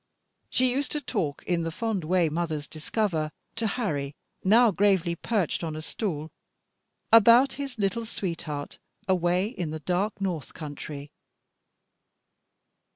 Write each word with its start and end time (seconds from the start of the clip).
She 0.49 0.71
used 0.71 0.91
to 0.93 0.99
talk, 0.99 1.43
in 1.45 1.61
the 1.61 1.69
fond 1.69 2.03
way 2.03 2.27
mothers 2.27 2.67
discover, 2.67 3.31
to 3.55 3.67
Harry, 3.67 4.15
now 4.43 4.71
gravely 4.71 5.13
perched 5.15 5.63
up 5.63 5.67
on 5.67 5.75
a 5.75 5.81
stool, 5.83 6.31
about 7.13 7.53
his 7.53 7.77
little 7.77 8.07
sweetheart 8.07 8.79
away 9.07 9.45
in 9.49 9.69
the 9.69 9.79
dark 9.79 10.19
north 10.19 10.55
country. 10.55 11.11